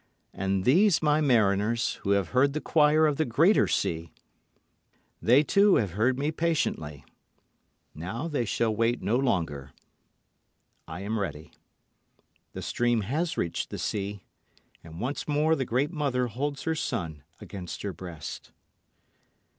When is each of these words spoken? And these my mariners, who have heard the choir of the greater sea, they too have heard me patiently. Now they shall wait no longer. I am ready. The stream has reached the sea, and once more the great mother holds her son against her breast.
And 0.33 0.63
these 0.65 1.03
my 1.03 1.21
mariners, 1.21 1.99
who 2.01 2.09
have 2.13 2.29
heard 2.29 2.53
the 2.53 2.59
choir 2.59 3.05
of 3.05 3.17
the 3.17 3.23
greater 3.23 3.67
sea, 3.67 4.09
they 5.21 5.43
too 5.43 5.75
have 5.75 5.91
heard 5.91 6.17
me 6.17 6.31
patiently. 6.31 7.05
Now 7.93 8.27
they 8.27 8.43
shall 8.43 8.75
wait 8.75 9.03
no 9.03 9.15
longer. 9.15 9.73
I 10.87 11.01
am 11.01 11.19
ready. 11.19 11.51
The 12.53 12.63
stream 12.63 13.01
has 13.01 13.37
reached 13.37 13.69
the 13.69 13.77
sea, 13.77 14.23
and 14.83 14.99
once 14.99 15.27
more 15.27 15.55
the 15.55 15.65
great 15.65 15.91
mother 15.91 16.25
holds 16.25 16.63
her 16.63 16.73
son 16.73 17.21
against 17.39 17.83
her 17.83 17.93
breast. 17.93 18.51